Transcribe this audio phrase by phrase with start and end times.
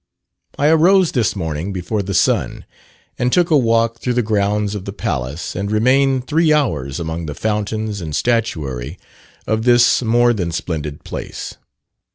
[0.57, 2.65] I arose this morning before the sun,
[3.19, 7.27] and took a walk through the grounds of the Palace, and remained three hours among
[7.27, 8.97] the fountains and statuary
[9.45, 11.53] of this more than splendid place.